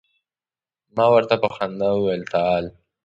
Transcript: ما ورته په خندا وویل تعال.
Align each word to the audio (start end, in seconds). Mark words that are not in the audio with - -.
ما 0.95 1.05
ورته 1.13 1.35
په 1.43 1.47
خندا 1.55 1.89
وویل 1.93 2.23
تعال. 2.31 2.65